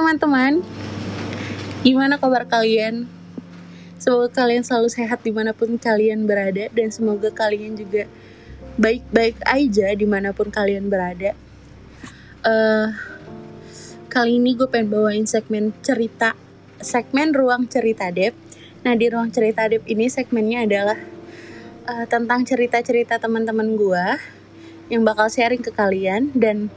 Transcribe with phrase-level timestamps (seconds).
[0.00, 0.64] teman-teman,
[1.84, 3.04] gimana kabar kalian?
[4.00, 8.08] Semoga kalian selalu sehat di mana pun kalian berada dan semoga kalian juga
[8.80, 11.36] baik-baik aja di mana pun kalian berada.
[12.40, 12.96] Uh,
[14.08, 16.32] kali ini gue pengen bawain segmen cerita,
[16.80, 18.32] segmen ruang cerita Dep.
[18.80, 20.96] Nah di ruang cerita Dep ini segmennya adalah
[21.84, 24.04] uh, tentang cerita-cerita teman-teman gue
[24.88, 26.72] yang bakal sharing ke kalian dan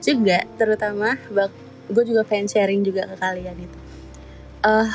[0.00, 3.78] juga terutama bak gue juga pengen sharing juga ke kalian itu.
[4.66, 4.90] Uh,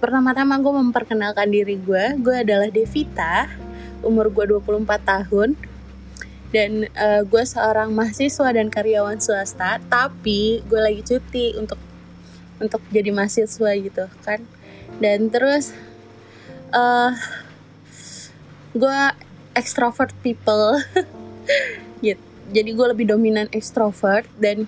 [0.00, 3.52] Pertama-tama gue memperkenalkan diri gue, gue adalah Devita,
[4.00, 5.52] umur gue 24 tahun,
[6.56, 11.76] dan uh, gue seorang mahasiswa dan karyawan swasta, tapi gue lagi cuti untuk
[12.56, 14.40] untuk jadi mahasiswa gitu kan.
[15.04, 15.76] Dan terus
[16.72, 17.12] uh,
[18.72, 19.00] gue
[19.52, 20.80] extrovert people,
[22.00, 22.29] gitu.
[22.50, 24.66] Jadi gue lebih dominan extrovert dan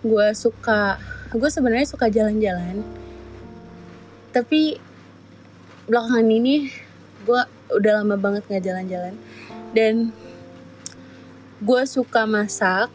[0.00, 0.96] gue suka,
[1.36, 2.80] gue sebenarnya suka jalan-jalan.
[4.32, 4.80] Tapi
[5.84, 6.72] belakangan ini
[7.28, 7.40] gue
[7.76, 9.14] udah lama banget nggak jalan-jalan.
[9.76, 10.16] Dan
[11.60, 12.88] gue suka masak.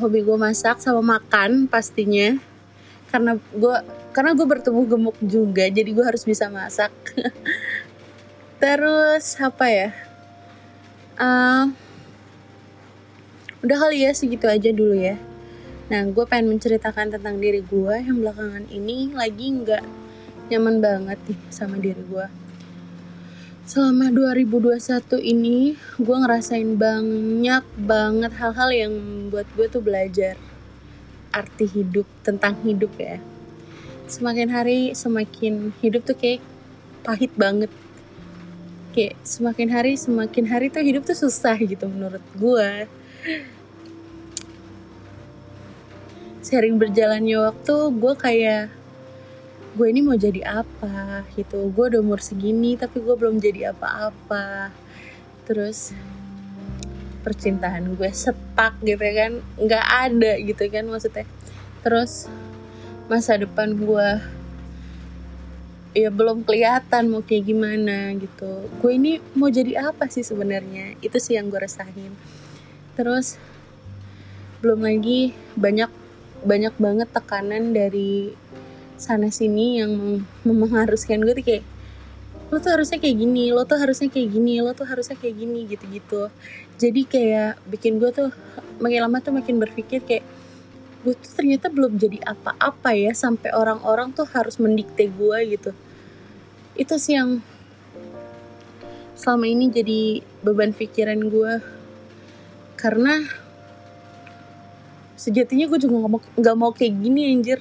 [0.00, 2.40] Hobi gue masak sama makan pastinya.
[3.12, 3.76] Karena gue
[4.16, 6.88] karena gue bertubuh gemuk juga jadi gue harus bisa masak.
[8.62, 9.90] Terus apa ya?
[11.18, 11.70] Uh,
[13.64, 15.18] udah kali ya segitu aja dulu ya
[15.88, 19.84] Nah, gue pengen menceritakan tentang diri gue yang belakangan ini lagi nggak
[20.52, 22.28] nyaman banget nih sama diri gue.
[23.64, 24.76] Selama 2021
[25.24, 28.92] ini, gue ngerasain banyak banget hal-hal yang
[29.32, 30.36] buat gue tuh belajar
[31.32, 33.16] arti hidup, tentang hidup ya.
[34.08, 36.44] Semakin hari, semakin hidup tuh kayak
[37.00, 37.72] pahit banget.
[38.92, 42.88] Kayak semakin hari, semakin hari tuh hidup tuh susah gitu menurut gue
[46.48, 48.72] sering berjalannya waktu gue kayak
[49.76, 51.28] gue ini mau jadi apa?
[51.36, 51.68] Gitu.
[51.76, 54.72] Gue udah umur segini tapi gue belum jadi apa-apa.
[55.44, 55.92] Terus
[57.20, 59.32] percintaan gue setak gitu ya kan.
[59.60, 61.28] Nggak ada gitu kan maksudnya.
[61.84, 62.32] Terus
[63.12, 64.08] masa depan gue
[65.92, 68.72] ya belum kelihatan mau kayak gimana gitu.
[68.80, 70.96] Gue ini mau jadi apa sih sebenarnya?
[71.04, 72.16] Itu sih yang gue rasain
[72.98, 73.38] terus
[74.58, 75.86] belum lagi banyak
[76.42, 78.34] banyak banget tekanan dari
[78.98, 81.64] sana sini yang mengharuskan gue tuh kayak
[82.50, 85.68] lo tuh harusnya kayak gini lo tuh harusnya kayak gini lo tuh harusnya kayak gini
[85.70, 86.32] gitu-gitu.
[86.80, 88.34] Jadi kayak bikin gue tuh
[88.82, 90.26] makin lama tuh makin berpikir kayak
[91.06, 95.70] gue tuh ternyata belum jadi apa-apa ya sampai orang-orang tuh harus mendikte gue gitu.
[96.74, 97.44] Itu sih yang
[99.14, 101.77] selama ini jadi beban pikiran gue
[102.78, 103.26] karena
[105.18, 107.58] sejatinya gue juga gak mau gak mau kayak gini anjir.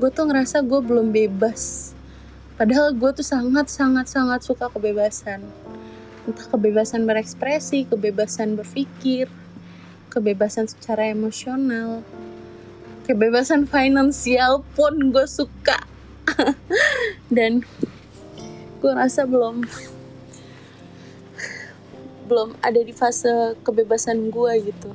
[0.00, 1.92] Gue tuh ngerasa gue belum bebas.
[2.56, 5.44] Padahal gue tuh sangat sangat sangat suka kebebasan.
[6.24, 9.28] Entah kebebasan berekspresi kebebasan berpikir
[10.08, 12.02] kebebasan secara emosional
[13.10, 15.82] kebebasan finansial pun gue suka.
[17.34, 17.66] Dan
[18.78, 19.66] gue rasa belum
[22.30, 24.90] belum ada di fase kebebasan gue gitu.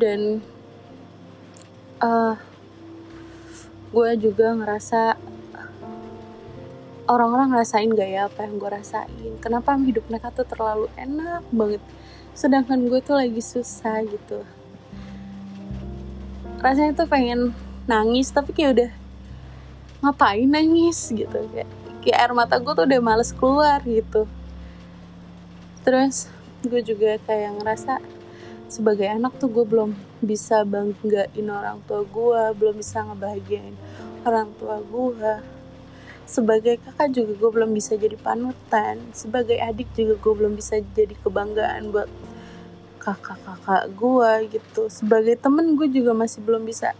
[0.00, 0.40] Dan
[2.00, 2.32] uh,
[3.92, 5.20] gue juga ngerasa
[7.04, 9.32] orang-orang ngerasain gak ya apa yang gue rasain?
[9.44, 11.84] Kenapa hidup mereka tuh terlalu enak banget?
[12.32, 14.40] Sedangkan gue tuh lagi susah gitu.
[16.64, 17.52] Rasanya tuh pengen
[17.84, 18.90] nangis tapi kayak udah
[20.00, 21.12] ngapain nangis?
[21.12, 21.44] gitu.
[21.52, 21.68] Kayak
[22.00, 24.24] kayak air mata gue tuh udah males keluar gitu
[25.84, 26.32] terus
[26.64, 28.00] gue juga kayak ngerasa
[28.72, 29.92] sebagai anak tuh gue belum
[30.24, 33.76] bisa banggain orang tua gue belum bisa ngebahagiain
[34.24, 35.54] orang tua gue
[36.24, 38.96] sebagai kakak juga gue belum bisa jadi panutan.
[39.12, 42.08] Sebagai adik juga gue belum bisa jadi kebanggaan buat
[43.00, 44.82] kakak-kakak gue gitu.
[44.88, 46.96] Sebagai temen gue juga masih belum bisa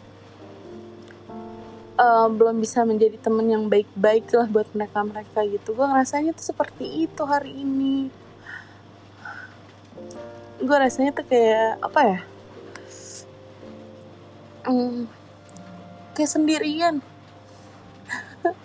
[1.97, 5.73] uh, belum bisa menjadi temen yang baik-baik lah buat mereka mereka gitu.
[5.73, 7.94] Gue ngerasanya tuh seperti itu hari ini
[10.65, 12.25] gue rasanya tuh kayak apa ya?
[14.65, 15.05] Hmm,
[16.17, 17.05] kayak sendirian.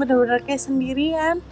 [0.00, 1.44] Bener-bener kayak sendirian.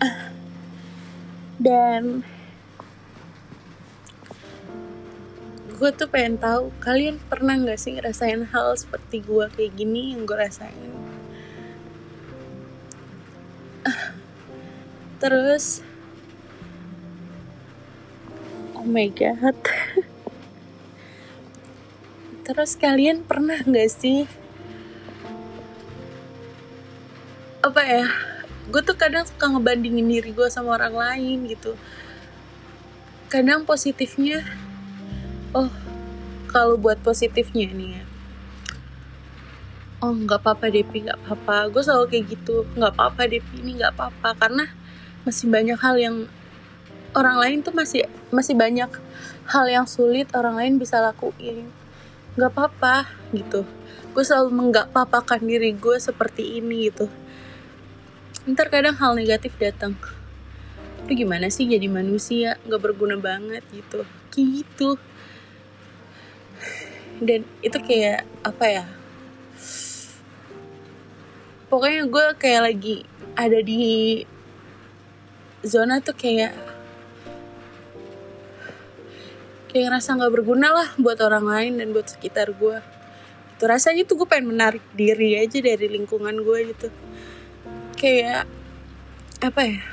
[1.60, 2.24] Dan
[5.76, 10.28] gue tuh pengen tahu kalian pernah nggak sih ngerasain hal seperti gue kayak gini yang
[10.28, 10.99] gue rasain
[15.20, 15.84] terus
[18.72, 19.54] oh my god.
[22.48, 24.24] Terus kalian pernah nggak sih
[27.60, 28.08] apa ya
[28.72, 31.76] gue tuh kadang suka ngebandingin diri gue sama orang lain gitu.
[33.28, 34.40] Kadang positifnya
[35.52, 35.68] oh
[36.48, 38.04] kalau buat positifnya nih ya
[40.00, 41.68] oh nggak apa-apa Depi nggak apa-apa.
[41.68, 44.28] Gue selalu kayak gitu nggak apa-apa Depi ini nggak apa-apa.
[44.40, 44.64] Karena
[45.30, 46.16] masih banyak hal yang
[47.14, 48.90] orang lain tuh masih masih banyak
[49.46, 51.70] hal yang sulit orang lain bisa lakuin.
[52.34, 53.62] Nggak apa-apa gitu.
[54.10, 57.06] Gue selalu menggak papakan diri gue seperti ini gitu.
[58.50, 59.94] Ntar kadang hal negatif datang.
[61.06, 62.58] Lu gimana sih jadi manusia?
[62.66, 64.02] Nggak berguna banget gitu.
[64.34, 64.98] Gitu.
[67.22, 68.84] Dan itu kayak apa ya?
[71.70, 73.06] Pokoknya gue kayak lagi
[73.38, 74.26] ada di
[75.60, 76.56] zona tuh kayak
[79.70, 82.80] kayak ngerasa nggak berguna lah buat orang lain dan buat sekitar gue
[83.60, 86.88] itu rasanya tuh gue pengen menarik diri aja dari lingkungan gue gitu.
[87.92, 88.48] Kayak
[89.44, 89.84] apa ya?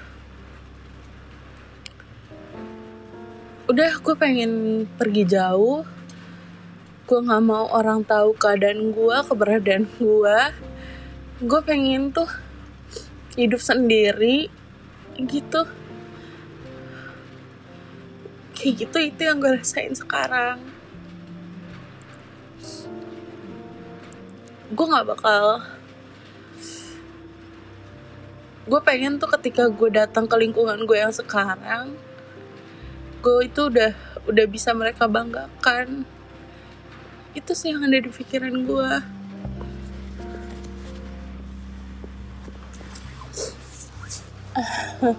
[3.67, 4.51] Udah gue pengen
[4.95, 5.83] pergi jauh.
[7.11, 10.39] Gue nggak mau orang tahu keadaan gue keberadaan gue
[11.43, 12.31] gue pengen tuh
[13.35, 14.47] hidup sendiri
[15.25, 15.65] gitu.
[18.53, 20.61] Kayak gitu itu yang gue rasain sekarang.
[24.69, 25.65] Gue nggak bakal
[28.67, 31.95] gue pengen tuh ketika gue datang ke lingkungan gue yang sekarang
[33.23, 33.95] gue itu udah
[34.27, 36.03] udah bisa mereka banggakan.
[37.31, 39.16] Itu sih yang ada di pikiran gue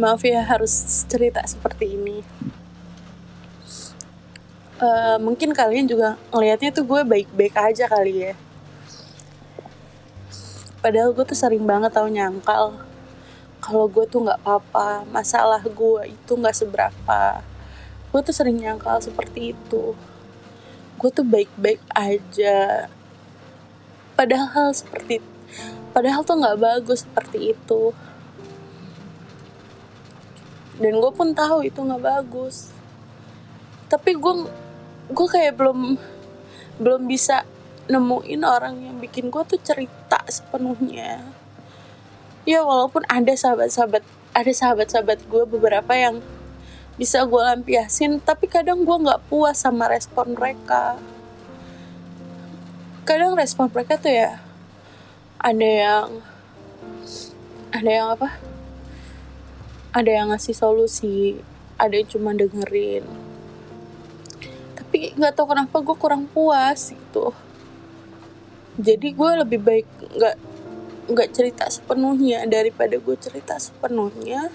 [0.00, 2.20] maaf ya harus cerita seperti ini.
[4.82, 8.34] Uh, mungkin kalian juga ngelihatnya tuh gue baik-baik aja kali ya.
[10.82, 12.74] Padahal gue tuh sering banget tau nyangkal
[13.62, 17.22] kalau gue tuh nggak apa-apa masalah gue itu nggak seberapa.
[18.10, 19.94] Gue tuh sering nyangkal seperti itu.
[20.98, 22.90] Gue tuh baik-baik aja.
[24.18, 25.22] Padahal seperti
[25.92, 27.92] padahal tuh nggak bagus seperti itu.
[30.82, 32.72] Dan gue pun tahu itu nggak bagus.
[33.86, 34.34] Tapi gue
[35.12, 36.00] gue kayak belum
[36.80, 37.46] belum bisa
[37.86, 41.22] nemuin orang yang bikin gue tuh cerita sepenuhnya.
[42.42, 44.02] Ya walaupun ada sahabat-sahabat
[44.32, 46.18] ada sahabat-sahabat gue beberapa yang
[46.98, 50.98] bisa gue lampiasin tapi kadang gue nggak puas sama respon mereka.
[53.06, 54.41] Kadang respon mereka tuh ya
[55.42, 56.06] ada yang
[57.74, 58.38] ada yang apa?
[59.92, 61.42] Ada yang ngasih solusi
[61.82, 63.02] ada yang cuma dengerin.
[64.78, 67.34] Tapi nggak tahu kenapa gue kurang puas gitu.
[68.78, 70.36] Jadi gue lebih baik nggak
[71.10, 72.46] nggak cerita sepenuhnya.
[72.46, 74.46] Daripada gue cerita sepenuhnya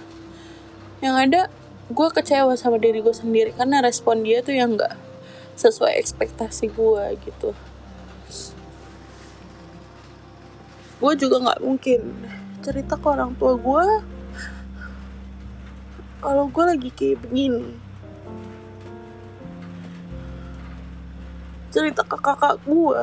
[1.03, 1.51] yang ada
[1.91, 3.51] gue kecewa sama diri gue sendiri.
[3.51, 4.95] Karena respon dia tuh yang nggak
[5.59, 7.51] sesuai ekspektasi gue gitu
[10.97, 12.01] gue juga nggak mungkin
[12.65, 13.85] cerita ke orang tua gue
[16.17, 17.77] kalau gue lagi kayak begini.
[21.69, 23.01] Cerita ke kakak gue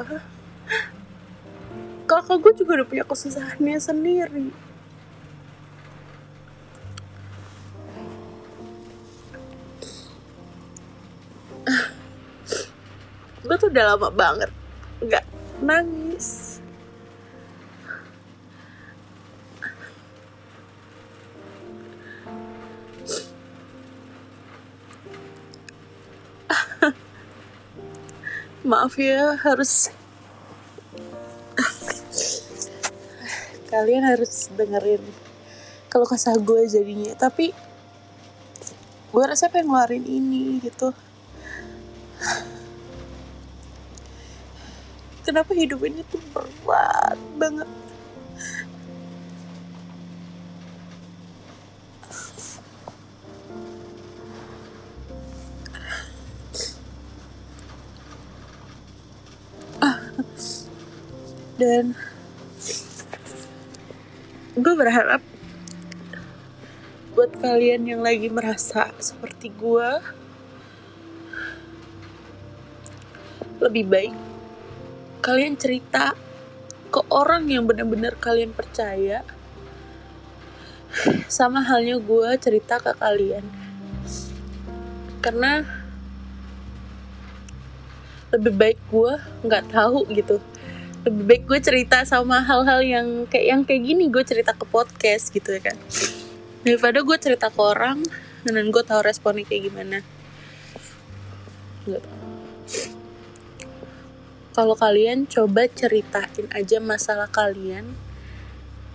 [2.05, 4.49] kakak gue juga udah punya kesusahannya sendiri.
[13.45, 14.51] Gue tuh udah lama banget
[15.05, 15.25] nggak
[15.61, 16.14] nangis
[28.65, 29.93] maaf ya harus
[33.69, 35.05] kalian harus dengerin
[35.93, 37.13] kalau kesah gue jadinya.
[37.15, 37.53] Tapi
[39.15, 40.91] gue rasa pengen ngeluarin ini gitu.
[45.23, 47.69] Kenapa hidup ini tuh berat banget
[61.65, 61.97] dan
[64.53, 65.25] gue berharap
[67.17, 69.89] buat kalian yang lagi merasa seperti gue
[73.65, 74.15] lebih baik
[75.25, 76.13] kalian cerita
[76.93, 79.25] ke orang yang benar-benar kalian percaya.
[81.33, 83.43] Sama halnya gue cerita ke kalian.
[85.25, 85.65] Karena
[88.37, 89.13] lebih baik gue
[89.49, 90.39] nggak tahu gitu
[91.05, 94.09] lebih baik gue cerita sama hal-hal yang kayak yang kayak gini.
[94.09, 95.77] Gue cerita ke podcast gitu ya kan.
[96.65, 98.01] Daripada gue cerita ke orang
[98.49, 99.99] dan gue tahu responnya kayak gimana.
[104.57, 107.93] Kalau kalian coba ceritain aja masalah kalian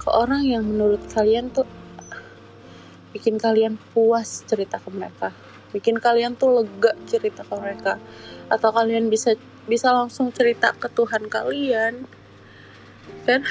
[0.02, 1.70] ke orang yang menurut kalian tuh
[3.14, 5.30] bikin kalian puas cerita ke mereka.
[5.70, 8.02] Bikin kalian tuh lega cerita ke mereka.
[8.50, 9.38] Atau kalian bisa
[9.70, 12.10] bisa langsung cerita ke Tuhan kalian.
[13.30, 13.46] Kan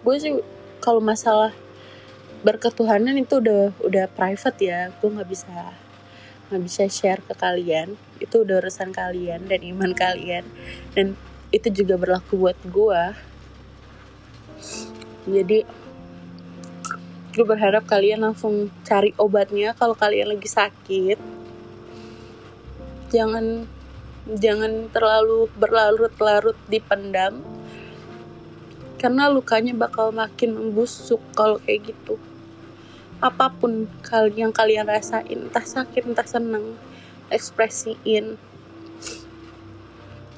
[0.00, 0.32] gue sih
[0.80, 1.52] kalau masalah
[2.40, 4.80] berketuhanan itu udah udah private ya.
[4.98, 5.76] Gue nggak bisa
[6.48, 8.00] nggak bisa share ke kalian.
[8.16, 10.48] Itu udah urusan kalian dan iman kalian.
[10.96, 11.12] Dan
[11.52, 13.02] itu juga berlaku buat gue.
[15.28, 15.58] Jadi
[17.36, 21.20] gue berharap kalian langsung cari obatnya kalau kalian lagi sakit
[23.08, 23.64] jangan
[24.28, 27.40] jangan terlalu berlarut-larut dipendam
[28.98, 32.18] karena lukanya bakal makin membusuk kalau kayak gitu.
[33.22, 33.86] Apa pun
[34.34, 36.74] yang kalian rasain entah sakit entah seneng
[37.30, 38.36] ekspresiin.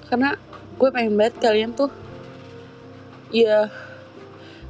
[0.07, 0.37] Karena
[0.77, 1.91] gue pengen banget kalian tuh
[3.33, 3.73] ya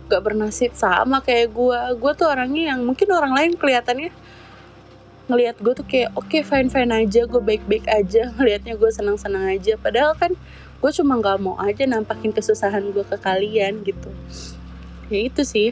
[0.07, 1.81] gak bernasib sama kayak gue.
[1.99, 4.15] Gue tuh orangnya yang mungkin orang lain kelihatannya
[5.31, 8.29] ngelihat gue tuh kayak oke okay, fine fine aja gue baik baik aja.
[8.37, 9.79] Ngelihatnya gue senang senang aja.
[9.79, 10.35] Padahal kan
[10.83, 14.11] gue cuma nggak mau aja nampakin kesusahan gue ke kalian gitu.
[15.07, 15.71] Ya itu sih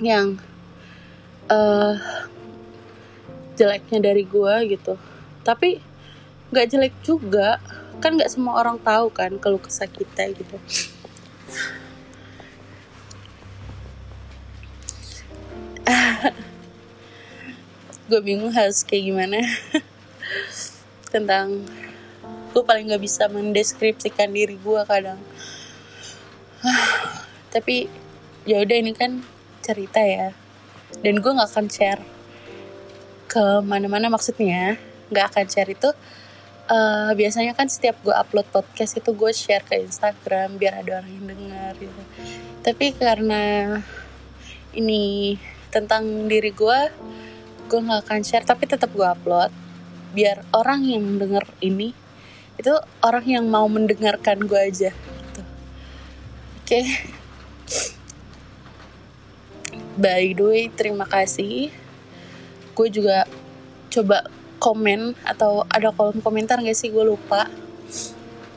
[0.00, 0.40] yang
[1.52, 2.00] uh,
[3.60, 4.96] jeleknya dari gue gitu.
[5.44, 5.84] Tapi
[6.48, 7.60] nggak jelek juga.
[8.00, 10.56] Kan nggak semua orang tahu kan kalau kesah kita gitu
[18.10, 19.38] gue bingung harus kayak gimana.
[21.14, 21.62] Tentang
[22.50, 25.22] gue paling nggak bisa mendeskripsikan diri gue kadang.
[27.54, 27.86] Tapi
[28.42, 29.22] ya udah ini kan
[29.62, 30.34] cerita ya.
[30.98, 32.02] Dan gue nggak akan share
[33.30, 34.74] ke mana-mana maksudnya.
[35.14, 35.90] Nggak akan share itu
[36.70, 41.14] uh, biasanya kan setiap gue upload podcast itu gue share ke Instagram biar ada orang
[41.14, 42.02] yang dengar gitu.
[42.66, 43.42] Tapi karena
[44.74, 45.34] ini
[45.70, 46.80] tentang diri gue
[47.70, 49.54] gue nggak akan share tapi tetap gue upload.
[50.10, 51.94] Biar orang yang denger ini
[52.58, 55.40] itu orang yang mau mendengarkan gue aja gitu.
[55.40, 56.66] oke.
[56.66, 56.84] Okay.
[60.02, 61.70] by the way terima kasih.
[62.74, 63.30] Gue juga
[63.88, 64.26] coba
[64.58, 66.90] komen atau ada kolom komentar gak sih?
[66.90, 67.46] Gue lupa.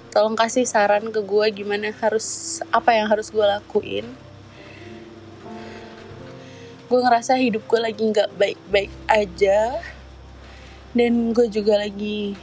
[0.09, 4.05] Tolong kasih saran ke gue gimana harus apa yang harus gue lakuin
[6.93, 9.81] gue ngerasa hidup gue lagi nggak baik-baik aja.
[10.93, 12.37] Dan gue juga lagi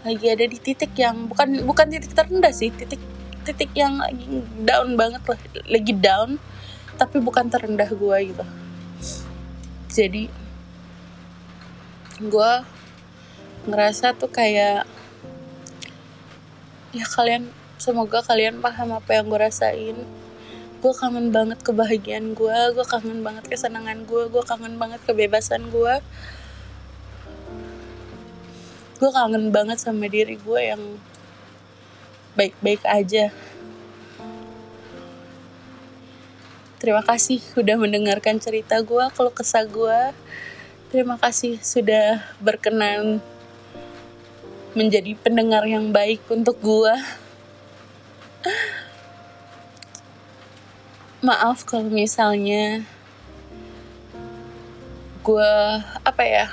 [0.00, 2.96] lagi ada di titik yang bukan bukan titik terendah sih titik
[3.44, 5.36] titik yang lagi down banget lah
[5.68, 6.40] lagi down
[6.96, 8.44] tapi bukan terendah gue gitu.
[9.92, 10.32] Jadi
[12.24, 12.52] gue
[13.68, 14.88] ngerasa tuh kayak
[16.96, 19.96] ya kalian semoga kalian paham apa yang gue rasain
[20.80, 26.00] gue kangen banget kebahagiaan gue gue kangen banget kesenangan gue gue kangen banget kebebasan gue
[29.00, 30.82] gue kangen banget sama diri gue yang
[32.36, 33.32] baik-baik aja.
[36.80, 40.00] Terima kasih sudah mendengarkan cerita gue kalau kesah gue
[40.88, 43.20] terima kasih sudah berkenan
[44.72, 46.94] menjadi pendengar yang baik untuk gue
[51.20, 52.84] maaf kalau misalnya
[55.20, 55.52] gue
[56.00, 56.48] apa ya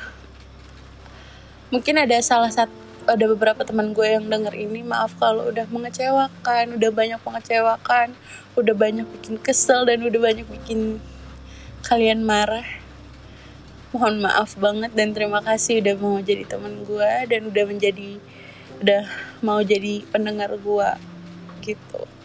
[1.71, 2.75] mungkin ada salah satu
[3.07, 8.12] ada beberapa teman gue yang denger ini maaf kalau udah mengecewakan udah banyak mengecewakan
[8.59, 11.00] udah banyak bikin kesel dan udah banyak bikin
[11.88, 12.67] kalian marah.
[13.95, 18.19] Mohon maaf banget dan terima kasih udah mau jadi teman gue dan udah menjadi
[18.83, 19.03] udah
[19.39, 20.89] mau jadi pendengar gue
[21.63, 22.16] gitu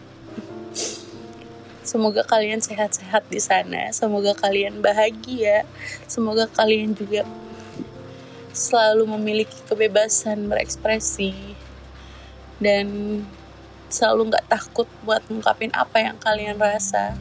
[1.83, 3.91] Semoga kalian sehat-sehat di sana.
[3.91, 5.67] Semoga kalian bahagia.
[6.07, 7.27] Semoga kalian juga
[8.55, 11.59] selalu memiliki kebebasan berekspresi
[12.63, 13.19] dan
[13.91, 17.19] selalu nggak takut buat ngungkapin apa yang kalian rasa.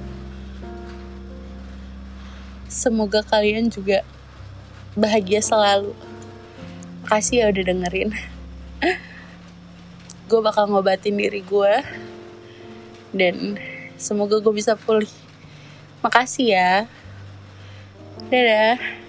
[2.71, 4.07] Semoga kalian juga
[4.95, 5.90] bahagia selalu.
[7.02, 8.14] Makasih ya udah dengerin.
[10.31, 11.75] gue bakal ngobatin diri gue
[13.12, 13.59] dan
[14.02, 15.11] semoga gue bisa pulih.
[16.02, 16.90] Makasih ya.
[18.26, 19.01] Dadah